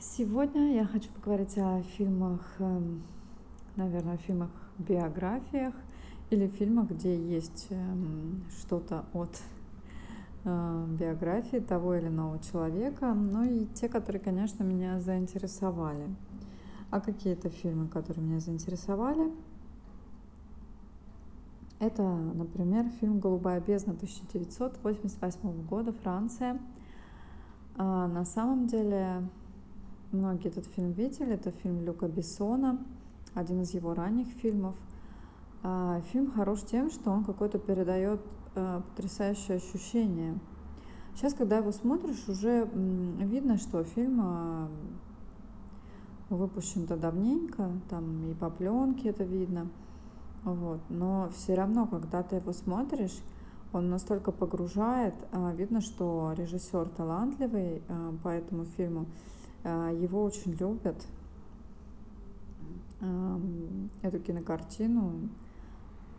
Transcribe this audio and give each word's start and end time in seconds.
Сегодня 0.00 0.76
я 0.76 0.84
хочу 0.84 1.10
поговорить 1.10 1.58
о 1.58 1.82
фильмах, 1.82 2.40
эм, 2.60 3.02
наверное, 3.74 4.14
о 4.14 4.16
фильмах 4.18 4.50
биографиях 4.78 5.74
или 6.30 6.46
фильмах, 6.46 6.90
где 6.90 7.16
есть 7.16 7.66
эм, 7.70 8.44
что-то 8.60 9.06
от 9.12 9.42
э, 10.44 10.86
биографии 11.00 11.56
того 11.56 11.96
или 11.96 12.06
иного 12.06 12.38
человека, 12.38 13.12
ну 13.12 13.42
и 13.42 13.66
те, 13.74 13.88
которые, 13.88 14.22
конечно, 14.22 14.62
меня 14.62 15.00
заинтересовали. 15.00 16.06
А 16.90 17.00
какие 17.00 17.32
это 17.32 17.48
фильмы, 17.48 17.88
которые 17.88 18.24
меня 18.24 18.38
заинтересовали? 18.38 19.32
Это, 21.80 22.04
например, 22.04 22.88
фильм 23.00 23.18
«Голубая 23.18 23.60
бездна» 23.60 23.94
1988 23.94 25.66
года, 25.66 25.92
Франция. 25.92 26.60
А 27.74 28.06
на 28.06 28.24
самом 28.24 28.68
деле 28.68 29.28
Многие 30.10 30.48
этот 30.48 30.64
фильм 30.64 30.92
видели. 30.92 31.34
Это 31.34 31.50
фильм 31.50 31.82
Люка 31.84 32.08
Бессона, 32.08 32.78
один 33.34 33.60
из 33.60 33.74
его 33.74 33.92
ранних 33.92 34.28
фильмов. 34.40 34.74
А, 35.62 36.00
фильм 36.12 36.30
хорош 36.30 36.62
тем, 36.62 36.90
что 36.90 37.10
он 37.10 37.24
какой-то 37.24 37.58
передает 37.58 38.20
э, 38.54 38.80
потрясающее 38.88 39.58
ощущение. 39.58 40.38
Сейчас, 41.14 41.34
когда 41.34 41.58
его 41.58 41.72
смотришь, 41.72 42.26
уже 42.26 42.66
видно, 42.72 43.58
что 43.58 43.84
фильм 43.84 44.20
э, 44.22 44.68
выпущен-то 46.30 46.96
давненько, 46.96 47.70
там 47.90 48.30
и 48.30 48.34
по 48.34 48.48
пленке 48.48 49.10
это 49.10 49.24
видно. 49.24 49.68
Вот. 50.42 50.80
Но 50.88 51.28
все 51.36 51.54
равно, 51.54 51.86
когда 51.86 52.22
ты 52.22 52.36
его 52.36 52.52
смотришь, 52.52 53.18
он 53.74 53.90
настолько 53.90 54.32
погружает, 54.32 55.14
э, 55.32 55.54
видно, 55.54 55.82
что 55.82 56.32
режиссер 56.34 56.88
талантливый 56.96 57.82
по 58.22 58.28
этому 58.28 58.64
фильму, 58.64 59.02
а, 59.02 59.06
его 59.64 60.22
очень 60.22 60.52
любят. 60.52 61.06
Эту 64.02 64.18
кинокартину 64.20 65.28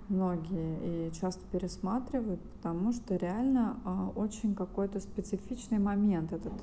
многие 0.09 1.09
и 1.09 1.13
часто 1.13 1.41
пересматривают, 1.51 2.41
потому 2.55 2.91
что 2.91 3.15
реально 3.15 3.79
а, 3.85 4.11
очень 4.15 4.55
какой-то 4.55 4.99
специфичный 4.99 5.77
момент 5.77 6.33
этот 6.33 6.53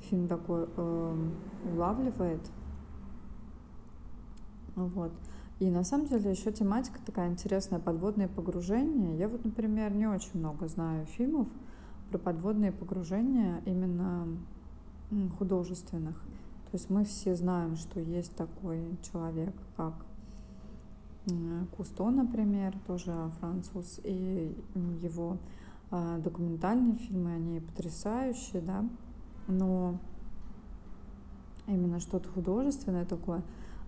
фильм 0.00 0.26
такой 0.26 0.66
э, 0.76 1.16
улавливает. 1.72 2.40
Вот. 4.74 5.12
И 5.60 5.70
на 5.70 5.84
самом 5.84 6.06
деле 6.06 6.30
еще 6.30 6.50
тематика 6.50 6.98
такая 7.04 7.28
интересная, 7.28 7.78
подводные 7.78 8.26
погружения. 8.26 9.16
Я 9.16 9.28
вот, 9.28 9.44
например, 9.44 9.92
не 9.92 10.06
очень 10.06 10.38
много 10.40 10.66
знаю 10.66 11.06
фильмов 11.06 11.46
про 12.10 12.18
подводные 12.18 12.72
погружения 12.72 13.62
именно 13.64 14.26
художественных. 15.38 16.16
То 16.70 16.78
есть 16.78 16.90
мы 16.90 17.04
все 17.04 17.34
знаем, 17.36 17.76
что 17.76 18.00
есть 18.00 18.34
такой 18.34 18.96
человек, 19.02 19.54
как 19.76 19.94
Кусто, 21.76 22.10
например, 22.10 22.74
тоже 22.86 23.14
француз, 23.38 24.00
и 24.02 24.56
его 25.00 25.38
а, 25.92 26.18
документальные 26.18 26.96
фильмы, 26.96 27.34
они 27.34 27.60
потрясающие, 27.60 28.60
да, 28.60 28.84
но 29.46 29.98
именно 31.68 32.00
что-то 32.00 32.28
художественное 32.28 33.04
такое. 33.04 33.42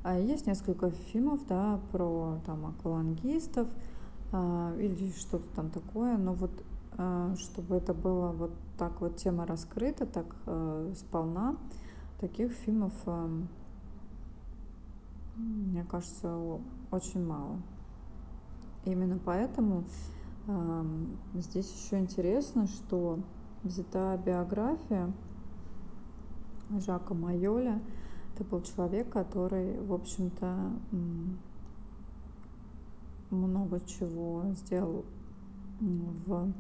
А 0.05 0.17
есть 0.17 0.47
несколько 0.47 0.91
фильмов, 0.91 1.41
да, 1.49 1.81
про 1.91 2.39
там 2.47 2.67
аквалангистов 2.67 3.67
а, 4.31 4.73
или 4.79 5.11
что-то 5.19 5.47
там 5.57 5.71
такое, 5.71 6.17
но 6.17 6.35
вот 6.35 6.53
чтобы 6.97 7.77
это 7.77 7.93
было 7.93 8.31
вот 8.31 8.53
так 8.79 9.01
вот 9.01 9.17
тема 9.17 9.47
раскрыта, 9.47 10.07
так 10.07 10.27
э, 10.47 10.93
сполна, 10.97 11.57
таких 12.21 12.53
фильмов, 12.53 12.93
э, 13.07 13.43
мне 15.37 15.85
кажется, 15.85 16.37
очень 16.91 17.25
мало. 17.25 17.61
Именно 18.85 19.19
поэтому 19.25 19.85
э, 20.47 20.85
здесь 21.35 21.73
еще 21.73 21.99
интересно, 21.99 22.67
что 22.67 23.19
взята 23.63 24.21
биография 24.25 25.13
Жака 26.71 27.15
Майоля. 27.15 27.81
Это 28.35 28.45
был 28.45 28.63
человек, 28.63 29.11
который, 29.11 29.81
в 29.81 29.93
общем-то, 29.93 30.73
много 33.31 33.81
чего 33.87 34.43
сделал 34.57 35.05
в 35.81 36.53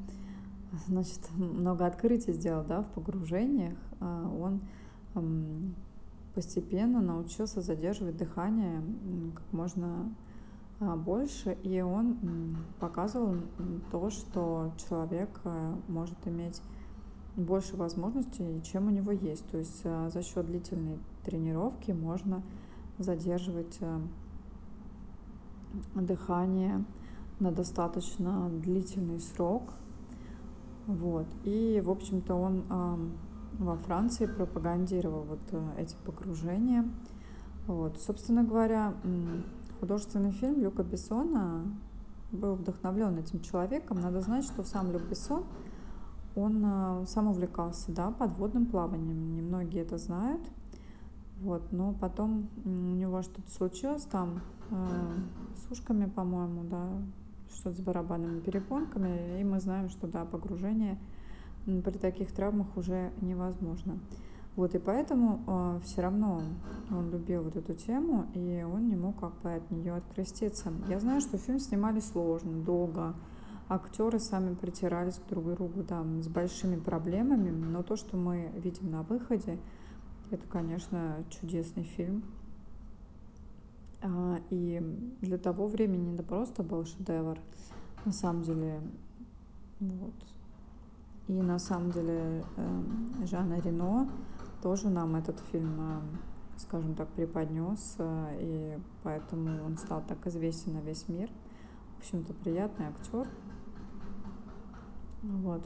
значит, 0.87 1.21
много 1.37 1.87
открытий 1.87 2.33
сделал, 2.33 2.65
да, 2.65 2.83
в 2.83 2.89
погружениях. 2.91 3.79
А 4.01 4.29
он 4.29 4.61
постепенно 6.35 7.01
научился 7.01 7.61
задерживать 7.61 8.17
дыхание 8.17 8.83
как 9.35 9.53
можно 9.53 10.12
а, 10.81 10.97
больше, 10.97 11.57
и 11.62 11.81
он 11.81 12.57
показывал 12.81 13.37
то, 13.93 14.11
что 14.11 14.73
человек 14.89 15.29
э, 15.45 15.75
может 15.87 16.19
иметь 16.27 16.61
больше 17.37 17.77
возможностей, 17.77 18.61
чем 18.65 18.89
у 18.89 18.91
него 18.91 19.12
есть. 19.12 19.47
То 19.49 19.59
есть 19.59 19.81
э, 19.85 20.11
за 20.12 20.23
счет 20.23 20.47
длительной 20.47 20.99
тренировки 21.25 21.93
можно 21.93 22.43
задерживать 22.99 23.77
э, 23.81 24.01
дыхание 25.95 26.85
на 27.41 27.51
достаточно 27.53 28.51
длительный 28.51 29.21
срок, 29.21 29.75
вот. 30.87 31.27
И, 31.45 31.83
в 31.84 31.91
общем-то, 31.91 32.34
он 32.34 32.65
во 33.59 33.77
Франции 33.77 34.27
пропагандировал 34.27 35.22
вот 35.22 35.41
э, 35.53 35.62
эти 35.78 35.95
погружения. 36.05 36.84
Вот. 37.67 37.99
Собственно 38.00 38.43
говоря, 38.43 38.94
художественный 39.81 40.33
фильм 40.33 40.61
Люка 40.61 40.83
Бессона 40.83 41.65
был 42.33 42.55
вдохновлен 42.55 43.17
этим 43.19 43.41
человеком. 43.41 44.00
Надо 44.00 44.21
знать, 44.21 44.44
что 44.44 44.65
сам 44.65 44.91
Люк 44.91 45.03
Бессон, 45.03 45.44
он 46.34 46.62
э, 46.65 47.05
сам 47.06 47.28
увлекался 47.28 47.93
да, 47.93 48.11
подводным 48.11 48.67
плаванием. 48.67 49.34
Немногие 49.37 49.83
это 49.83 49.99
знают. 49.99 50.43
Вот, 51.41 51.73
но 51.73 51.93
потом 51.93 52.49
у 52.65 52.69
него 52.69 53.23
что-то 53.23 53.50
случилось 53.50 54.05
там 54.05 54.41
э, 54.71 55.15
с 55.56 55.71
ушками, 55.71 56.06
по-моему, 56.06 56.65
да, 56.65 56.89
что-то 57.55 57.77
с 57.77 57.81
барабанными 57.81 58.41
перепонками, 58.41 59.41
и 59.41 59.45
мы 59.45 59.61
знаем, 59.61 59.89
что 59.89 60.07
да, 60.07 60.25
погружение 60.25 60.99
при 61.65 61.99
таких 61.99 62.33
травмах 62.33 62.77
уже 62.77 63.13
невозможно. 63.21 63.99
Вот, 64.57 64.75
и 64.75 64.79
поэтому 64.79 65.43
э, 65.47 65.81
все 65.85 66.03
равно 66.03 66.43
он 66.91 67.11
любил 67.11 67.43
вот 67.43 67.57
эту 67.57 67.75
тему, 67.75 68.27
и 68.35 68.63
он 68.63 68.89
не 68.89 68.95
мог 68.95 69.19
как 69.19 69.35
бы 69.41 69.53
от 69.53 69.69
нее 69.71 69.95
откреститься. 69.95 70.73
Я 70.89 71.01
знаю, 71.01 71.21
что 71.21 71.39
фильм 71.39 71.59
снимали 71.59 71.99
сложно, 71.99 72.63
долго, 72.63 73.15
актеры 73.69 74.21
сами 74.21 74.55
притирались 74.55 75.17
к 75.17 75.29
друг 75.29 75.53
другу 75.55 75.83
там 75.83 76.23
с 76.23 76.29
большими 76.29 76.77
проблемами, 76.77 77.51
но 77.51 77.83
то, 77.83 77.97
что 77.97 78.17
мы 78.17 78.53
видим 78.55 78.91
на 78.91 79.03
выходе, 79.03 79.59
это, 80.31 80.47
конечно, 80.47 81.25
чудесный 81.31 81.83
фильм. 81.85 82.23
А, 84.05 84.39
и 84.51 84.81
для 85.23 85.39
того 85.39 85.67
времени 85.67 86.13
это 86.13 86.23
просто 86.23 86.63
был 86.63 86.85
шедевр. 86.85 87.39
На 88.05 88.13
самом 88.13 88.43
деле, 88.43 88.83
вот. 89.81 90.13
И 91.27 91.33
на 91.33 91.59
самом 91.59 91.91
деле 91.91 92.45
эм, 92.59 93.15
Жанна 93.25 93.61
Рено 93.61 94.07
тоже 94.63 94.91
нам 94.91 95.17
этот 95.17 95.41
фильм, 95.51 95.75
э, 95.81 96.01
скажем 96.59 96.95
так, 96.95 97.09
преподнес, 97.09 97.95
э, 97.97 98.37
и 98.41 98.79
поэтому 99.03 99.65
он 99.65 99.79
стал 99.79 100.03
так 100.07 100.27
известен 100.27 100.75
на 100.75 100.81
весь 100.81 101.09
мир. 101.09 101.31
В 101.97 102.01
общем-то, 102.01 102.35
приятный 102.35 102.89
актер. 102.89 103.27
Вот. 105.23 105.63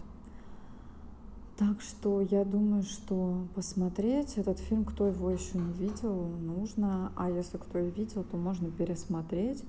Так 1.58 1.80
что 1.80 2.20
я 2.20 2.44
думаю, 2.44 2.84
что 2.84 3.48
посмотреть 3.56 4.38
этот 4.38 4.60
фильм, 4.60 4.84
кто 4.84 5.08
его 5.08 5.28
еще 5.28 5.58
не 5.58 5.72
видел, 5.72 6.14
нужно. 6.14 7.10
А 7.16 7.28
если 7.28 7.56
кто 7.58 7.80
и 7.80 7.90
видел, 7.90 8.22
то 8.22 8.36
можно 8.36 8.70
пересмотреть, 8.70 9.64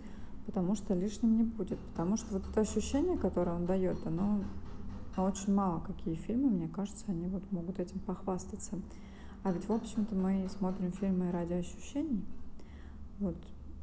потому 0.45 0.75
что 0.75 0.94
лишним 0.94 1.36
не 1.36 1.44
будет. 1.44 1.80
Потому 1.80 2.15
что 2.15 2.36
вот 2.36 2.47
это 2.47 2.62
ощущение, 2.62 3.18
которое 3.18 3.56
он 3.56 3.65
дает, 3.65 4.06
оно 4.06 4.44
очень 5.18 5.51
мало 5.51 5.80
какие 5.80 6.13
фильмы, 6.13 6.51
мне 6.51 6.68
кажется, 6.68 7.06
они 7.07 7.27
вот 7.27 7.51
могут 7.51 7.80
этим 7.80 8.00
похвастаться. 8.01 8.80
А 9.41 9.51
ведь, 9.51 9.68
в 9.68 9.74
общем-то, 9.74 10.13
мы 10.13 10.47
смотрим 10.47 10.91
фильмы 10.91 11.31
ради 11.31 11.53
ощущений. 11.53 12.24
Вот. 13.18 13.36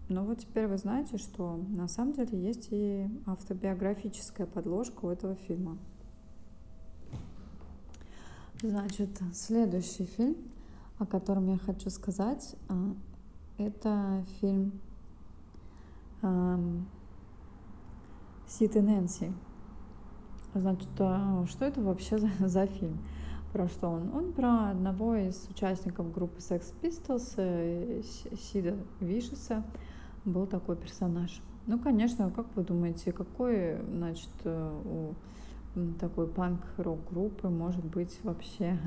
Но 0.09 0.25
вот 0.25 0.39
теперь 0.39 0.69
вы 0.69 0.79
знаете, 0.79 1.19
что 1.19 1.57
на 1.57 1.89
самом 1.89 2.13
деле 2.13 2.41
есть 2.41 2.69
и 2.71 3.09
автобиографическая 3.27 4.47
подложка 4.47 5.07
у 5.07 5.09
этого 5.09 5.35
фильма. 5.35 5.77
Значит, 8.63 9.11
следующий 9.35 10.07
фильм, 10.07 10.37
о 10.99 11.07
котором 11.07 11.51
я 11.51 11.59
хочу 11.59 11.91
сказать, 11.91 12.57
а, 12.69 12.95
это 13.59 14.25
фильм 14.41 14.73
Сид 18.49 18.77
и 18.77 18.81
Нэнси. 18.81 19.33
Значит, 20.55 20.89
а, 20.99 21.45
что 21.47 21.65
это 21.67 21.83
вообще 21.83 22.19
за, 22.19 22.31
за 22.49 22.67
фильм? 22.67 22.99
про 23.57 23.69
что 23.69 23.89
он? 23.89 24.15
Он 24.15 24.33
про 24.33 24.71
одного 24.71 25.15
из 25.17 25.49
участников 25.49 26.13
группы 26.13 26.41
Sex 26.41 26.75
Pistols, 26.83 27.35
э, 27.39 28.03
Сида 28.37 28.77
Вишеса, 29.01 29.65
был 30.27 30.47
такой 30.47 30.77
персонаж. 30.77 31.41
Ну, 31.67 31.79
конечно, 31.79 32.31
как 32.31 32.47
вы 32.55 32.65
думаете, 32.65 33.13
какой, 33.13 33.79
значит, 33.91 34.29
э, 34.45 34.83
у 34.85 35.15
такой 36.01 36.27
панк-рок 36.27 36.99
группы 37.11 37.49
может 37.49 37.85
быть 37.85 38.19
вообще 38.23 38.79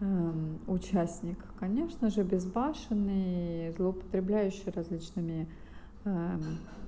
Эм, 0.00 0.58
участник, 0.66 1.38
конечно 1.60 2.10
же, 2.10 2.24
безбашенный, 2.24 3.70
злоупотребляющий 3.72 4.72
различными 4.72 5.48
э, 6.04 6.38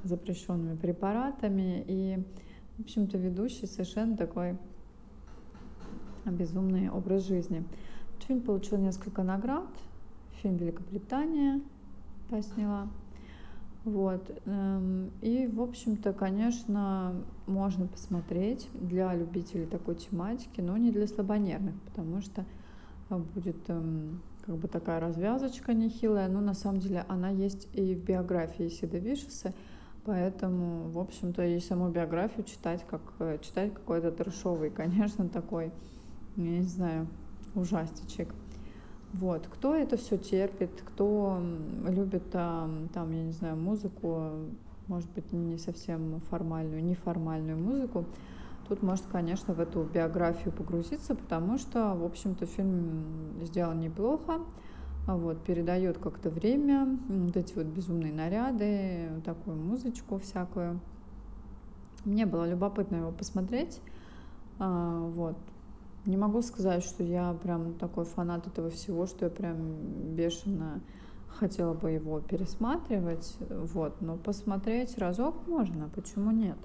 запрещенными 0.03 0.77
препаратами 0.77 1.85
и, 1.87 2.19
в 2.77 2.81
общем-то, 2.81 3.17
ведущий 3.17 3.67
совершенно 3.67 4.17
такой 4.17 4.59
безумный 6.25 6.91
образ 6.91 7.27
жизни. 7.27 7.65
Фильм 8.27 8.41
получил 8.41 8.79
несколько 8.79 9.23
наград. 9.23 9.69
Фильм 10.43 10.57
Великобритания 10.57 11.61
да, 12.29 12.43
сняла. 12.43 12.89
Вот. 13.87 14.37
Эм, 14.47 15.13
и, 15.23 15.47
в 15.47 15.63
общем-то, 15.63 16.13
конечно, 16.13 17.15
можно 17.47 17.87
посмотреть 17.87 18.69
для 18.75 19.15
любителей 19.15 19.65
такой 19.65 19.95
тематики, 19.95 20.61
но 20.61 20.77
не 20.77 20.91
для 20.91 21.07
слабонервных, 21.07 21.81
потому 21.83 22.21
что 22.21 22.45
будет 23.09 23.71
эм, 23.71 24.21
как 24.41 24.57
бы 24.57 24.67
такая 24.67 24.99
развязочка 24.99 25.73
нехилая, 25.73 26.27
но 26.27 26.41
на 26.41 26.55
самом 26.55 26.81
деле 26.81 27.05
она 27.07 27.31
есть 27.31 27.69
и 27.75 27.95
в 27.95 28.03
биографии 28.03 28.69
Сида 28.69 28.99
Вишеса, 28.99 29.55
поэтому, 30.05 30.91
в 30.91 30.99
общем-то, 30.99 31.47
и 31.47 31.61
саму 31.61 31.89
биографию 31.89 32.45
читать, 32.45 32.85
как 32.91 33.03
э, 33.21 33.39
читать 33.41 33.73
какой-то 33.73 34.11
трешовый, 34.11 34.71
конечно, 34.83 35.29
такой, 35.29 35.73
я 36.35 36.59
не 36.59 36.63
знаю, 36.63 37.07
ужастичек. 37.55 38.35
Вот, 39.21 39.47
кто 39.47 39.75
это 39.75 39.97
все 39.97 40.19
терпит, 40.19 40.83
кто 40.85 41.41
любит 41.89 42.31
там, 42.31 42.89
я 42.95 43.25
не 43.25 43.33
знаю, 43.33 43.57
музыку, 43.57 44.31
может 44.89 45.11
быть, 45.13 45.33
не 45.33 45.59
совсем 45.59 46.21
формальную, 46.31 46.85
неформальную 46.85 47.59
музыку, 47.59 48.05
Тут 48.69 48.83
может, 48.83 49.07
конечно, 49.07 49.55
в 49.55 49.61
эту 49.61 49.85
биографию 49.85 50.53
погрузиться, 50.53 51.15
потому 51.15 51.57
что, 51.57 51.95
в 51.95 52.05
общем-то, 52.05 52.47
фильм 52.47 53.05
сделан 53.43 53.79
неплохо, 53.79 54.41
а 55.07 55.17
вот, 55.17 55.45
передает 55.45 55.99
как-то 55.99 56.31
время, 56.31 56.99
вот 57.09 57.37
эти 57.37 57.55
вот 57.55 57.67
безумные 57.67 58.13
наряды, 58.13 59.23
такую 59.25 59.57
музычку 59.57 60.19
всякую. 60.19 60.81
Мне 62.05 62.27
было 62.27 62.49
любопытно 62.49 62.97
его 62.97 63.13
посмотреть. 63.13 63.81
А, 64.59 65.01
вот. 65.01 65.37
Не 66.07 66.17
могу 66.17 66.41
сказать, 66.41 66.85
что 66.85 67.03
я 67.03 67.33
прям 67.35 67.75
такой 67.75 68.05
фанат 68.05 68.47
этого 68.47 68.71
всего, 68.71 69.07
что 69.07 69.25
я 69.25 69.31
прям 69.31 70.15
бешено 70.15 70.81
хотела 71.29 71.75
бы 71.75 71.91
его 71.91 72.21
пересматривать, 72.21 73.37
вот, 73.51 74.01
но 74.01 74.17
посмотреть 74.17 74.97
разок 74.99 75.49
можно, 75.49 75.91
почему 75.95 76.31
нет? 76.31 76.59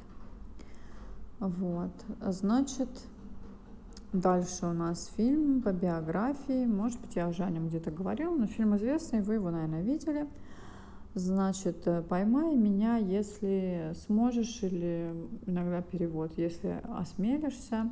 Вот, 1.39 1.91
значит, 2.21 2.89
дальше 4.13 4.67
у 4.67 4.73
нас 4.73 5.11
фильм 5.17 5.63
по 5.63 5.71
биографии. 5.73 6.67
Может 6.67 7.01
быть, 7.01 7.15
я 7.15 7.27
уже 7.27 7.43
о 7.43 7.49
нем 7.49 7.67
где-то 7.67 7.89
говорила, 7.89 8.35
но 8.35 8.45
фильм 8.45 8.75
известный, 8.77 9.21
вы 9.21 9.35
его, 9.35 9.49
наверное, 9.49 9.81
видели. 9.81 10.29
Значит, 11.15 11.87
«Поймай 12.07 12.55
меня, 12.55 12.97
если 12.97 13.93
сможешь» 14.05 14.61
или 14.61 15.13
иногда 15.47 15.81
перевод 15.81 16.37
«Если 16.37 16.79
осмелишься». 16.95 17.91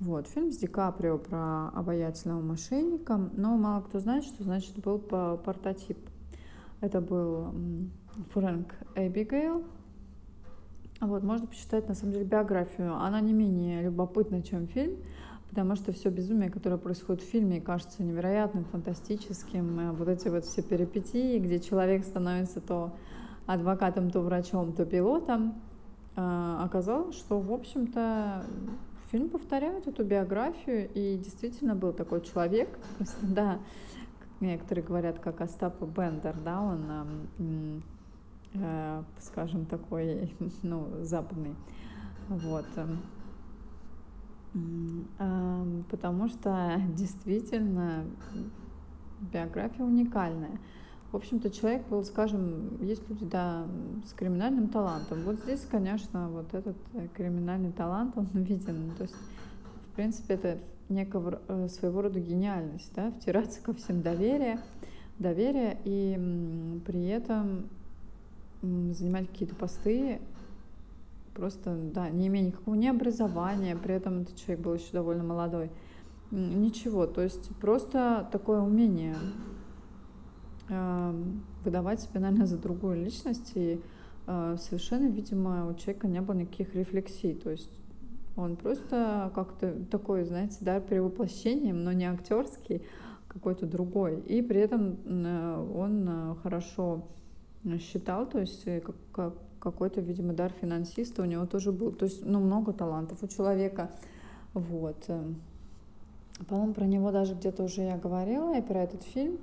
Вот, 0.00 0.28
фильм 0.28 0.52
с 0.52 0.58
Ди 0.58 0.66
Каприо 0.66 1.18
про 1.18 1.70
обаятельного 1.70 2.40
мошенника, 2.40 3.16
но 3.36 3.56
мало 3.56 3.82
кто 3.82 3.98
знает, 3.98 4.24
что 4.24 4.44
значит 4.44 4.78
был 4.78 4.98
по 4.98 5.36
портотип. 5.36 5.98
Это 6.80 7.00
был 7.00 7.52
Фрэнк 8.32 8.72
Эбигейл, 8.94 9.64
вот, 11.00 11.22
можно 11.22 11.46
почитать, 11.46 11.88
на 11.88 11.94
самом 11.94 12.12
деле, 12.12 12.24
биографию. 12.24 12.94
Она 12.94 13.20
не 13.20 13.32
менее 13.32 13.82
любопытна, 13.82 14.42
чем 14.42 14.66
фильм, 14.66 14.96
потому 15.48 15.76
что 15.76 15.92
все 15.92 16.10
безумие, 16.10 16.50
которое 16.50 16.76
происходит 16.76 17.22
в 17.22 17.26
фильме, 17.26 17.60
кажется 17.60 18.02
невероятным, 18.02 18.64
фантастическим. 18.64 19.78
Э, 19.78 19.92
вот 19.92 20.08
эти 20.08 20.28
вот 20.28 20.44
все 20.44 20.62
перипетии, 20.62 21.38
где 21.38 21.60
человек 21.60 22.04
становится 22.04 22.60
то 22.60 22.92
адвокатом, 23.46 24.10
то 24.10 24.20
врачом, 24.20 24.72
то 24.72 24.84
пилотом, 24.84 25.54
э, 26.16 26.56
оказалось, 26.64 27.16
что, 27.16 27.38
в 27.38 27.52
общем-то, 27.52 28.44
фильм 29.10 29.28
повторяет 29.28 29.86
эту 29.86 30.04
биографию, 30.04 30.88
и 30.92 31.16
действительно 31.16 31.74
был 31.74 31.92
такой 31.92 32.20
человек, 32.22 32.78
да, 33.22 33.58
некоторые 34.40 34.84
говорят, 34.84 35.18
как 35.18 35.40
Остап 35.40 35.82
Бендер, 35.82 36.36
да, 36.44 36.60
он 36.60 37.82
Э, 38.54 39.02
скажем, 39.20 39.66
такой, 39.66 40.34
ну, 40.62 40.88
западный. 41.02 41.54
Вот. 42.28 42.66
Потому 45.90 46.28
что 46.28 46.80
действительно 46.96 48.04
биография 49.20 49.84
уникальная. 49.84 50.58
В 51.10 51.16
общем-то, 51.16 51.50
человек 51.50 51.88
был, 51.88 52.04
скажем, 52.04 52.84
есть 52.84 53.08
люди, 53.08 53.24
да, 53.24 53.66
с 54.06 54.12
криминальным 54.12 54.68
талантом. 54.68 55.22
Вот 55.24 55.36
здесь, 55.36 55.66
конечно, 55.70 56.28
вот 56.28 56.52
этот 56.52 56.76
э, 56.92 57.08
криминальный 57.14 57.72
талант, 57.72 58.12
он 58.16 58.26
виден. 58.34 58.92
То 58.98 59.04
есть, 59.04 59.14
в 59.14 59.96
принципе, 59.96 60.34
это 60.34 60.58
некого 60.90 61.40
э, 61.48 61.68
своего 61.68 62.02
рода 62.02 62.20
гениальность, 62.20 62.92
да, 62.94 63.10
втираться 63.10 63.62
ко 63.62 63.72
всем 63.72 64.02
доверие, 64.02 64.60
доверие 65.18 65.78
и 65.84 66.80
при 66.86 67.06
этом 67.06 67.68
занимать 68.60 69.28
какие-то 69.28 69.54
посты, 69.54 70.20
просто, 71.34 71.74
да, 71.94 72.10
не 72.10 72.26
имея 72.26 72.46
никакого 72.46 72.74
ни 72.74 72.86
образования, 72.86 73.76
при 73.76 73.94
этом 73.94 74.22
этот 74.22 74.36
человек 74.36 74.64
был 74.64 74.74
еще 74.74 74.90
довольно 74.92 75.24
молодой. 75.24 75.70
Ничего, 76.30 77.06
то 77.06 77.22
есть 77.22 77.48
просто 77.60 78.28
такое 78.30 78.60
умение 78.60 79.16
выдавать 81.64 82.00
себя, 82.00 82.20
наверное, 82.20 82.46
за 82.46 82.58
другую 82.58 83.04
личность, 83.04 83.52
и 83.54 83.80
э, 84.26 84.56
совершенно, 84.60 85.08
видимо, 85.08 85.68
у 85.68 85.74
человека 85.74 86.08
не 86.08 86.20
было 86.20 86.34
никаких 86.34 86.74
рефлексий, 86.74 87.34
то 87.34 87.50
есть 87.50 87.70
он 88.36 88.56
просто 88.56 89.32
как-то 89.34 89.72
такой, 89.90 90.24
знаете, 90.24 90.58
да, 90.60 90.80
перевоплощением, 90.80 91.84
но 91.84 91.92
не 91.92 92.04
актерский, 92.04 92.82
какой-то 93.26 93.66
другой. 93.66 94.20
И 94.20 94.42
при 94.42 94.60
этом 94.60 94.96
э, 95.04 95.72
он 95.74 96.36
хорошо 96.42 97.04
считал, 97.78 98.26
то 98.26 98.38
есть 98.38 98.66
э, 98.66 98.80
как, 98.80 98.96
как, 99.12 99.34
какой-то, 99.58 100.00
видимо, 100.00 100.32
дар 100.32 100.52
финансиста 100.60 101.22
у 101.22 101.24
него 101.24 101.46
тоже 101.46 101.72
был. 101.72 101.92
То 101.92 102.04
есть, 102.06 102.24
ну, 102.24 102.40
много 102.40 102.72
талантов 102.72 103.22
у 103.22 103.26
человека. 103.26 103.90
Вот. 104.54 105.04
Э. 105.08 105.22
По-моему, 106.48 106.72
про 106.72 106.86
него 106.86 107.10
даже 107.10 107.34
где-то 107.34 107.64
уже 107.64 107.82
я 107.82 107.96
говорила, 107.96 108.56
и 108.56 108.62
про 108.62 108.82
этот 108.82 109.02
фильм. 109.02 109.38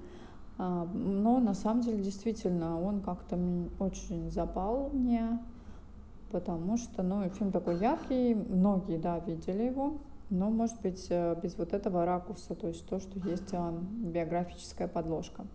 А, 0.58 0.86
но 0.94 1.40
на 1.40 1.54
самом 1.54 1.82
деле, 1.82 2.02
действительно, 2.02 2.82
он 2.82 3.02
как-то 3.02 3.38
очень 3.80 4.32
запал 4.32 4.90
мне, 4.94 5.40
потому 6.32 6.78
что, 6.78 7.04
ну, 7.04 7.28
фильм 7.30 7.52
такой 7.52 7.78
яркий, 7.78 8.34
многие, 8.34 8.98
да, 8.98 9.20
видели 9.20 9.64
его, 9.64 9.98
но, 10.30 10.50
может 10.50 10.82
быть, 10.82 11.08
э, 11.10 11.36
без 11.42 11.58
вот 11.58 11.74
этого 11.74 12.06
ракурса, 12.06 12.56
то 12.56 12.68
есть 12.68 12.86
то, 12.88 13.00
что 13.00 13.20
есть 13.28 13.54
а, 13.54 13.72
биографическая 13.72 14.88
подложка. 14.88 15.46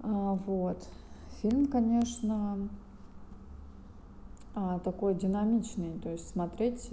А, 0.00 0.34
вот. 0.46 0.88
Фильм, 1.42 1.66
конечно, 1.66 2.68
такой 4.84 5.14
динамичный, 5.14 5.98
то 6.02 6.08
есть 6.10 6.30
смотреть 6.30 6.90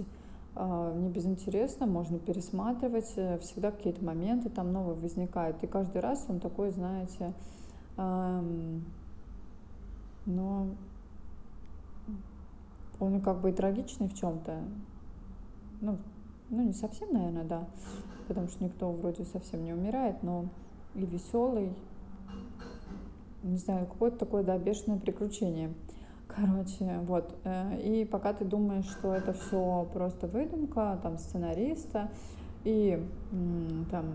не 0.56 1.08
безинтересно, 1.08 1.86
можно 1.86 2.18
пересматривать, 2.18 3.12
э, 3.16 3.38
всегда 3.40 3.70
какие-то 3.72 4.04
моменты 4.04 4.50
там 4.50 4.72
новые 4.72 4.96
возникают. 4.96 5.62
И 5.64 5.66
каждый 5.66 6.00
раз 6.00 6.24
он 6.28 6.40
такой, 6.40 6.70
знаете, 6.70 7.32
но 10.26 10.66
он 13.00 13.20
как 13.20 13.40
бы 13.40 13.50
и 13.50 13.52
трагичный 13.52 14.08
в 14.08 14.14
чем-то. 14.14 14.62
Ну, 15.80 15.98
ну, 16.50 16.62
не 16.62 16.72
совсем, 16.72 17.12
наверное, 17.12 17.44
да, 17.44 17.66
потому 18.28 18.48
что 18.48 18.64
никто 18.64 18.90
вроде 18.92 19.24
совсем 19.24 19.64
не 19.64 19.72
умирает, 19.72 20.22
но 20.22 20.46
и 20.94 21.04
веселый, 21.04 21.72
не 23.42 23.58
знаю, 23.58 23.86
какое-то 23.86 24.18
такое, 24.18 24.44
да, 24.44 24.56
бешеное 24.58 24.98
приключение. 24.98 25.74
Короче, 26.36 26.98
вот. 27.06 27.36
Э, 27.44 27.80
и 27.80 28.04
пока 28.04 28.32
ты 28.32 28.44
думаешь, 28.44 28.86
что 28.86 29.14
это 29.14 29.32
все 29.32 29.88
просто 29.92 30.26
выдумка, 30.26 30.98
там, 31.02 31.16
сценариста 31.18 32.10
и 32.64 32.98
там 33.90 34.06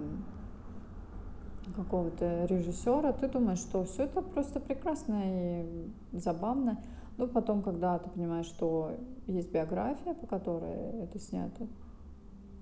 какого-то 1.75 2.45
режиссера, 2.45 3.13
ты 3.13 3.29
думаешь, 3.29 3.59
что 3.59 3.85
все 3.85 4.03
это 4.03 4.21
просто 4.21 4.59
прекрасно 4.59 5.21
и 5.25 5.91
забавно. 6.11 6.81
Но 7.17 7.27
потом, 7.27 7.61
когда 7.61 7.99
ты 7.99 8.09
понимаешь, 8.09 8.47
что 8.47 8.91
есть 9.27 9.51
биография, 9.51 10.13
по 10.13 10.25
которой 10.25 11.03
это 11.03 11.19
снято, 11.19 11.67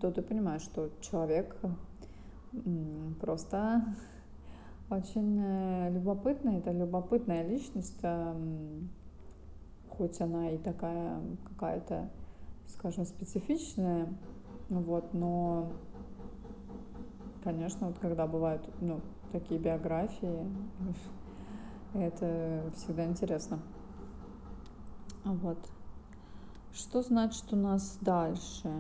то 0.02 0.12
ты 0.12 0.22
понимаешь, 0.22 0.62
что 0.62 0.90
человек 1.02 1.56
просто 3.20 3.84
очень 4.90 5.40
э, 5.42 5.92
любопытная, 5.92 6.60
это 6.60 6.72
любопытная 6.72 7.48
личность, 7.48 8.04
хоть 9.98 10.22
она 10.22 10.52
и 10.52 10.58
такая 10.58 11.20
какая-то, 11.50 12.10
скажем, 12.68 13.06
специфичная, 13.06 14.08
вот, 14.70 15.14
но, 15.14 15.72
конечно, 17.44 17.88
вот 17.88 17.98
когда 18.00 18.28
бывают, 18.28 18.62
ну, 18.82 19.02
такие 19.32 19.60
биографии, 19.60 20.46
это 21.94 22.64
всегда 22.76 23.06
интересно. 23.06 23.60
Вот. 25.24 25.58
Что 26.74 27.02
значит 27.02 27.52
у 27.52 27.56
нас 27.56 27.98
дальше 28.02 28.72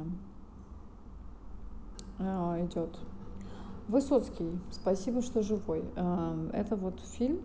а, 2.20 2.58
идет? 2.64 2.98
Высоцкий, 3.88 4.60
спасибо, 4.72 5.22
что 5.22 5.42
живой. 5.42 5.84
А, 5.96 6.38
это 6.54 6.76
вот 6.76 7.00
фильм 7.02 7.42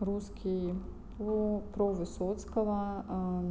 русский 0.00 0.74
про 1.18 1.92
Высоцкого, 1.92 3.04
а, 3.08 3.44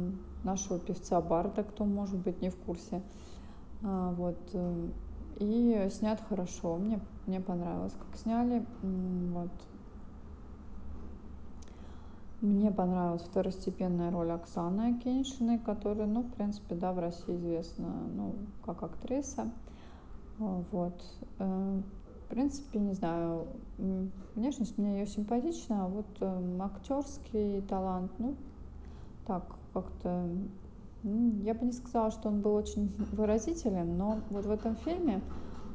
нашего 0.44 0.78
певца 0.78 1.20
Барда, 1.20 1.62
кто 1.64 1.84
может 1.84 2.18
быть 2.18 2.42
не 2.42 2.50
в 2.50 2.56
курсе. 2.56 3.02
А, 3.82 4.12
вот. 4.12 4.38
Э, 4.52 4.88
и 5.38 5.88
снят 5.90 6.22
хорошо, 6.28 6.76
мне, 6.76 7.00
мне 7.26 7.40
понравилось, 7.40 7.94
как 7.94 8.18
сняли. 8.20 8.64
Вот. 8.82 9.50
Мне 12.40 12.70
понравилась 12.72 13.22
второстепенная 13.22 14.10
роль 14.10 14.32
Оксаны 14.32 14.96
Акиньшиной, 14.96 15.58
которая, 15.58 16.06
ну, 16.06 16.22
в 16.22 16.32
принципе, 16.32 16.74
да, 16.74 16.92
в 16.92 16.98
России 16.98 17.36
известна, 17.36 17.88
ну, 18.14 18.34
как 18.64 18.82
актриса. 18.82 19.50
Вот. 20.38 21.00
Э, 22.32 22.34
принципе, 22.34 22.78
не 22.78 22.94
знаю, 22.94 23.46
внешность 24.34 24.78
мне 24.78 25.00
ее 25.00 25.06
симпатична, 25.06 25.84
а 25.84 25.88
вот 25.88 26.06
э, 26.20 26.58
актерский 26.60 27.60
талант, 27.62 28.10
ну, 28.18 28.36
так, 29.26 29.44
как-то 29.74 30.28
я 31.02 31.52
бы 31.54 31.66
не 31.66 31.72
сказала, 31.72 32.10
что 32.10 32.28
он 32.28 32.40
был 32.40 32.54
очень 32.54 32.90
выразителен, 33.12 33.98
но 33.98 34.20
вот 34.30 34.46
в 34.46 34.50
этом 34.50 34.76
фильме 34.76 35.20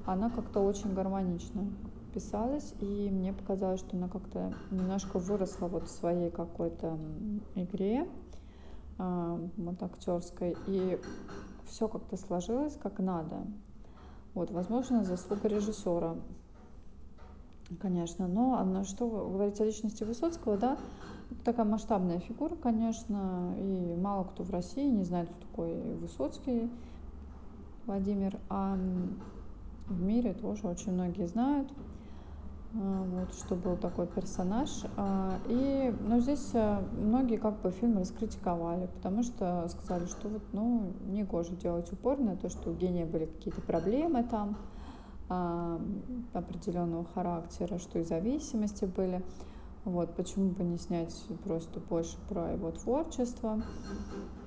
она 0.08 0.32
как-то 0.32 0.62
очень 0.62 0.96
гармонично 0.96 1.66
писалась, 2.14 2.74
и 2.80 3.10
мне 3.12 3.34
показалось, 3.34 3.82
что 3.82 3.96
она 3.96 4.08
как-то 4.08 4.52
немножко 4.72 5.20
выросла 5.20 5.68
вот 5.68 5.84
в 5.84 5.92
своей 5.92 6.32
какой-то 6.32 6.98
игре 7.54 8.08
а, 8.98 9.40
вот 9.58 9.84
актерской, 9.84 10.56
и 10.68 10.98
все 11.68 11.88
как-то 11.88 12.18
сложилось 12.18 12.78
как 12.82 12.98
надо. 12.98 13.46
Вот, 14.34 14.50
возможно, 14.52 15.04
заслуга 15.04 15.48
режиссера, 15.48 16.16
конечно, 17.76 18.28
но 18.28 18.64
на 18.64 18.84
что 18.84 19.08
говорить 19.08 19.60
о 19.60 19.66
личности 19.66 20.04
Высоцкого, 20.04 20.58
да, 20.58 20.78
такая 21.44 21.66
масштабная 21.66 22.20
фигура, 22.20 22.56
конечно, 22.56 23.54
и 23.58 23.96
мало 23.96 24.24
кто 24.26 24.44
в 24.44 24.52
России 24.52 24.90
не 24.90 25.04
знает, 25.04 25.30
кто 25.30 25.48
такой 25.48 25.96
Высоцкий 25.96 26.70
Владимир, 27.86 28.40
а 28.50 28.78
в 29.88 30.02
мире 30.02 30.34
тоже 30.34 30.68
очень 30.68 30.94
многие 30.94 31.28
знают, 31.28 31.72
а, 32.74 33.04
вот, 33.04 33.34
что 33.34 33.56
был 33.56 33.78
такой 33.78 34.08
персонаж. 34.08 34.70
А, 34.98 35.40
и, 35.48 35.94
но 36.02 36.20
здесь 36.20 36.52
э, 36.54 36.82
многие 36.98 37.38
как 37.38 37.62
бы 37.62 37.72
фильм 37.72 37.98
раскритиковали, 37.98 38.88
потому 38.88 39.24
что 39.24 39.68
сказали, 39.70 40.06
что 40.06 40.28
вот, 40.28 40.44
ну, 40.52 40.94
не 41.08 41.24
гоже 41.24 41.56
делать 41.56 41.92
упор 41.94 42.20
на 42.20 42.36
то, 42.36 42.50
что 42.50 42.72
у 42.72 42.74
гения 42.74 43.06
были 43.06 43.26
какие-то 43.26 43.62
проблемы 43.62 44.24
там, 44.24 44.58
а, 44.60 44.77
определенного 45.30 47.06
характера, 47.14 47.78
что 47.78 48.00
и 48.00 48.04
зависимости 48.04 48.86
были. 48.86 49.22
Вот, 49.84 50.16
почему 50.16 50.50
бы 50.50 50.64
не 50.64 50.78
снять 50.78 51.16
просто 51.44 51.80
больше 51.80 52.18
про 52.28 52.52
его 52.52 52.72
творчество. 52.72 53.62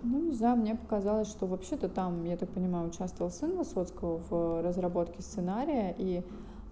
Ну, 0.02 0.20
не 0.22 0.34
знаю, 0.34 0.56
мне 0.58 0.74
показалось, 0.74 1.28
что 1.28 1.46
вообще-то 1.46 1.88
там, 1.88 2.24
я 2.24 2.36
так 2.36 2.48
понимаю, 2.50 2.88
участвовал 2.88 3.30
сын 3.30 3.56
Высоцкого 3.56 4.18
в 4.30 4.62
разработке 4.62 5.22
сценария, 5.22 5.94
и 5.96 6.22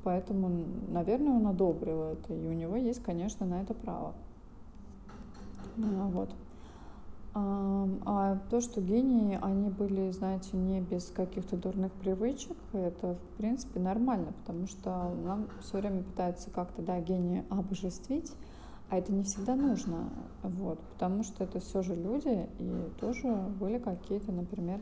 поэтому, 0.03 0.51
наверное, 0.89 1.35
он 1.35 1.47
одобрил 1.47 2.03
это, 2.03 2.35
и 2.35 2.47
у 2.47 2.53
него 2.53 2.77
есть, 2.77 3.03
конечно, 3.03 3.47
на 3.47 3.63
это 3.63 3.75
право. 3.75 4.15
Вот. 5.77 6.35
А, 7.41 8.37
то, 8.51 8.61
что 8.61 8.81
гении, 8.81 9.39
они 9.41 9.69
были, 9.69 10.11
знаете, 10.11 10.57
не 10.57 10.81
без 10.81 11.11
каких-то 11.11 11.57
дурных 11.57 11.93
привычек, 11.93 12.57
это, 12.73 13.15
в 13.15 13.37
принципе, 13.37 13.79
нормально, 13.79 14.33
потому 14.33 14.67
что 14.67 15.15
нам 15.25 15.47
все 15.61 15.79
время 15.79 16.03
пытаются 16.03 16.51
как-то, 16.51 16.83
да, 16.83 16.99
гения 17.01 17.45
обожествить, 17.49 18.35
а 18.89 18.99
это 18.99 19.13
не 19.13 19.23
всегда 19.23 19.55
нужно, 19.55 20.09
вот, 20.43 20.81
потому 20.81 21.23
что 21.23 21.45
это 21.45 21.61
все 21.61 21.83
же 21.83 21.95
люди, 21.95 22.49
и 22.59 22.91
тоже 23.01 23.29
были 23.61 23.79
какие-то, 23.79 24.33
например, 24.33 24.81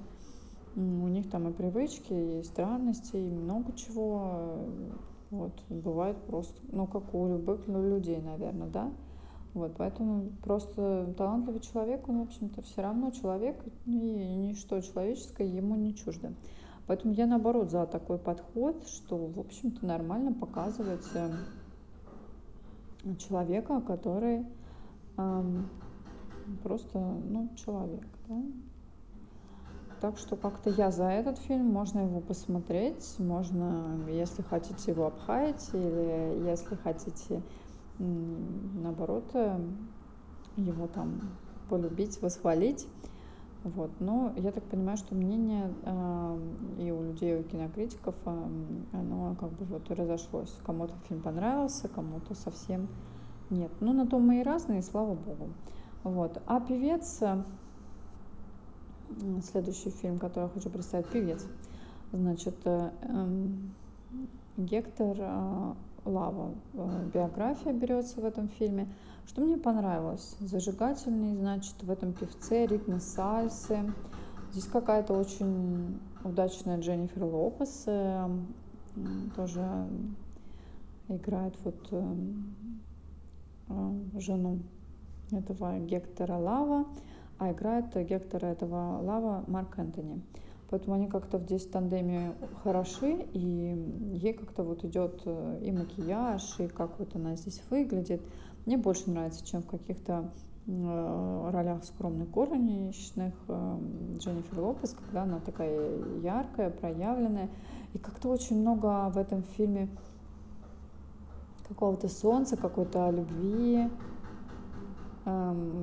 у 0.76 1.08
них 1.08 1.28
там 1.30 1.48
и 1.48 1.52
привычки, 1.52 2.40
и 2.40 2.42
странности, 2.42 3.16
и 3.16 3.34
много 3.34 3.72
чего, 3.72 4.64
вот, 5.30 5.52
бывает 5.68 6.16
просто, 6.26 6.58
ну, 6.72 6.86
как 6.86 7.12
у 7.14 7.28
любых 7.28 7.66
людей, 7.68 8.22
наверное, 8.22 8.68
да, 8.68 8.90
вот, 9.56 9.74
поэтому 9.78 10.32
просто 10.42 11.14
талантливый 11.16 11.60
человек, 11.60 12.06
он, 12.08 12.18
в 12.18 12.22
общем-то, 12.24 12.60
все 12.60 12.82
равно 12.82 13.10
человек, 13.10 13.56
и 13.86 13.90
ничто 13.90 14.80
человеческое 14.82 15.46
ему 15.48 15.76
не 15.76 15.94
чуждо. 15.94 16.34
Поэтому 16.86 17.14
я, 17.14 17.26
наоборот, 17.26 17.70
за 17.70 17.86
такой 17.86 18.18
подход, 18.18 18.86
что, 18.86 19.16
в 19.16 19.40
общем-то, 19.40 19.86
нормально 19.86 20.32
показывать 20.32 21.08
э, 21.14 21.30
человека, 23.18 23.80
который 23.80 24.44
эм, 25.16 25.70
просто, 26.62 26.98
ну, 26.98 27.48
человек, 27.56 28.04
да. 28.28 28.42
Так 30.00 30.18
что 30.18 30.36
как-то 30.36 30.68
я 30.68 30.90
за 30.90 31.08
этот 31.08 31.38
фильм, 31.38 31.72
можно 31.72 32.00
его 32.00 32.20
посмотреть, 32.20 33.16
можно, 33.18 33.98
если 34.06 34.42
хотите 34.42 34.92
его 34.92 35.06
обхаять, 35.06 35.70
или 35.72 36.44
если 36.44 36.76
хотите, 36.76 37.42
наоборот, 37.98 39.24
э, 39.34 39.58
его 40.56 40.86
там 40.86 41.20
полюбить, 41.68 42.20
восхвалить. 42.22 42.86
Вот. 43.64 43.90
Но 43.98 44.32
я 44.36 44.52
так 44.52 44.62
понимаю, 44.64 44.96
что 44.96 45.14
мнение 45.14 45.72
э, 45.82 46.38
и 46.78 46.90
у 46.90 47.02
людей, 47.02 47.36
и 47.36 47.40
у 47.40 47.42
кинокритиков, 47.42 48.14
э, 48.24 48.48
оно 48.92 49.34
как 49.40 49.50
бы 49.50 49.64
вот 49.64 49.90
разошлось. 49.90 50.56
Кому-то 50.64 50.94
фильм 51.08 51.20
понравился, 51.20 51.88
кому-то 51.88 52.34
совсем 52.34 52.88
нет. 53.50 53.72
Ну, 53.80 53.92
на 53.92 54.06
то 54.06 54.18
мы 54.18 54.40
и 54.40 54.42
разные, 54.44 54.82
слава 54.82 55.14
богу. 55.14 55.48
Вот. 56.04 56.40
А 56.46 56.60
певец, 56.60 57.18
э, 57.22 57.42
следующий 59.42 59.90
фильм, 59.90 60.18
который 60.18 60.44
я 60.44 60.50
хочу 60.50 60.70
представить, 60.70 61.08
певец. 61.08 61.44
Значит, 62.12 62.56
э, 62.64 62.90
э, 63.02 63.48
Гектор 64.56 65.16
э, 65.18 65.74
Лава. 66.06 66.54
Э, 66.74 67.08
биография 67.12 67.72
берется 67.72 68.20
в 68.20 68.24
этом 68.24 68.48
фильме. 68.48 68.88
Что 69.26 69.42
мне 69.42 69.56
понравилось? 69.56 70.36
Зажигательный, 70.40 71.34
значит, 71.34 71.74
в 71.82 71.90
этом 71.90 72.12
певце, 72.12 72.66
ритмы 72.66 73.00
сальсы. 73.00 73.92
Здесь 74.52 74.66
какая-то 74.66 75.14
очень 75.14 76.00
удачная 76.24 76.78
Дженнифер 76.78 77.24
Лопес 77.24 77.84
э, 77.86 78.28
тоже 79.34 79.88
играет 81.08 81.54
вот 81.64 81.88
э, 81.90 82.14
жену 84.18 84.60
этого 85.32 85.78
Гектора 85.80 86.36
Лава, 86.36 86.86
а 87.38 87.52
играет 87.52 87.94
Гектора 88.06 88.46
этого 88.46 89.00
Лава 89.02 89.44
Марк 89.48 89.78
Энтони. 89.78 90.22
Поэтому 90.68 90.96
они 90.96 91.06
как-то 91.06 91.38
здесь 91.38 91.66
в 91.66 91.70
тандеме 91.70 92.34
хороши, 92.64 93.12
и 93.32 93.38
ей 94.14 94.32
как-то 94.32 94.64
вот 94.64 94.84
идет 94.84 95.22
и 95.24 95.70
макияж, 95.70 96.58
и 96.58 96.66
как 96.66 96.98
вот 96.98 97.14
она 97.14 97.36
здесь 97.36 97.62
выглядит. 97.70 98.20
Мне 98.66 98.76
больше 98.76 99.08
нравится, 99.10 99.46
чем 99.46 99.62
в 99.62 99.66
каких-то 99.66 100.32
э, 100.66 101.50
ролях 101.52 101.84
скромных 101.84 102.28
горничных 102.30 103.32
э, 103.46 103.78
Дженнифер 104.18 104.58
Лопес, 104.58 104.96
когда 105.04 105.22
она 105.22 105.38
такая 105.38 106.02
яркая, 106.20 106.70
проявленная. 106.70 107.48
И 107.94 107.98
как-то 107.98 108.28
очень 108.28 108.60
много 108.60 109.08
в 109.10 109.18
этом 109.18 109.44
фильме 109.56 109.88
какого-то 111.68 112.08
солнца, 112.08 112.56
какой-то 112.56 113.10
любви, 113.10 113.88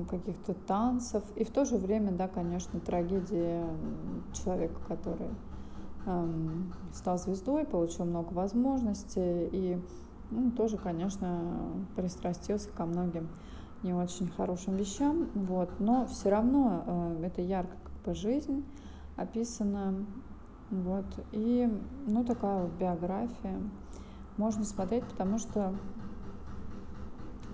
каких-то 0.08 0.54
танцев. 0.54 1.22
И 1.36 1.44
в 1.44 1.50
то 1.50 1.64
же 1.64 1.76
время, 1.76 2.12
да, 2.12 2.28
конечно, 2.28 2.80
трагедия 2.80 3.66
человека, 4.32 4.80
который 4.88 5.28
эм, 6.06 6.72
стал 6.94 7.18
звездой, 7.18 7.66
получил 7.66 8.06
много 8.06 8.32
возможностей 8.32 9.48
и 9.52 9.78
ну, 10.30 10.50
тоже, 10.50 10.78
конечно, 10.78 11.86
пристрастился 11.94 12.70
ко 12.70 12.86
многим 12.86 13.28
не 13.82 13.92
очень 13.92 14.28
хорошим 14.28 14.76
вещам, 14.76 15.28
вот, 15.34 15.78
но 15.78 16.06
все 16.06 16.30
равно 16.30 17.18
э, 17.20 17.26
это 17.26 17.42
ярко 17.42 17.76
как 17.84 17.92
бы 18.02 18.14
жизнь 18.14 18.64
описана, 19.16 20.06
Вот. 20.70 21.04
И, 21.32 21.68
ну, 22.06 22.24
такая 22.24 22.62
вот 22.62 22.72
биография. 22.72 23.60
Можно 24.36 24.64
смотреть, 24.64 25.04
потому 25.04 25.38
что 25.38 25.74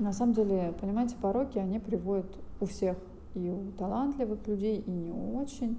на 0.00 0.12
самом 0.12 0.34
деле, 0.34 0.74
понимаете, 0.80 1.14
пороки, 1.20 1.58
они 1.58 1.78
приводят 1.78 2.26
у 2.60 2.66
всех, 2.66 2.96
и 3.34 3.50
у 3.50 3.70
талантливых 3.72 4.46
людей, 4.46 4.80
и 4.80 4.90
не 4.90 5.12
очень, 5.12 5.78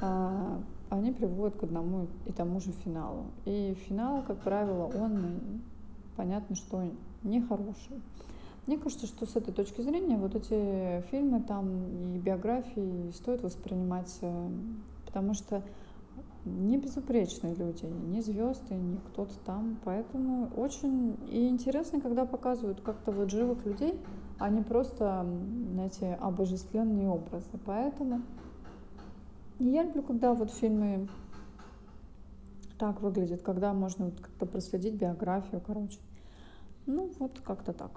а, 0.00 0.60
они 0.90 1.12
приводят 1.12 1.56
к 1.56 1.62
одному 1.62 2.08
и 2.26 2.32
тому 2.32 2.60
же 2.60 2.72
финалу. 2.72 3.26
И 3.44 3.74
финал, 3.88 4.22
как 4.26 4.38
правило, 4.38 4.90
он, 4.94 5.62
понятно, 6.16 6.56
что 6.56 6.82
нехороший. 7.22 8.02
Мне 8.66 8.78
кажется, 8.78 9.06
что 9.06 9.26
с 9.26 9.34
этой 9.34 9.52
точки 9.52 9.80
зрения 9.80 10.16
вот 10.16 10.34
эти 10.36 11.00
фильмы 11.10 11.40
там 11.40 12.14
и 12.14 12.18
биографии 12.18 13.10
стоит 13.12 13.42
воспринимать, 13.42 14.16
э, 14.20 14.50
потому 15.06 15.34
что 15.34 15.62
не 16.44 16.78
безупречные 16.78 17.54
люди, 17.54 17.84
не 17.84 18.20
звезды, 18.20 18.74
не 18.74 18.98
кто-то 18.98 19.34
там. 19.44 19.78
Поэтому 19.84 20.48
очень 20.56 21.16
и 21.28 21.48
интересно, 21.48 22.00
когда 22.00 22.24
показывают 22.24 22.80
как-то 22.80 23.12
вот 23.12 23.30
живых 23.30 23.64
людей, 23.64 24.00
а 24.38 24.48
не 24.48 24.62
просто, 24.62 25.26
знаете, 25.72 26.14
обожествленные 26.20 27.08
образы. 27.08 27.58
Поэтому 27.64 28.22
я 29.58 29.84
люблю, 29.84 30.02
когда 30.02 30.34
вот 30.34 30.50
фильмы 30.50 31.08
так 32.78 33.00
выглядят, 33.00 33.42
когда 33.42 33.72
можно 33.72 34.06
вот 34.06 34.20
как-то 34.20 34.46
проследить 34.46 34.94
биографию, 34.94 35.60
короче. 35.64 35.98
Ну, 36.86 37.12
вот 37.18 37.40
как-то 37.44 37.72
так. 37.72 37.90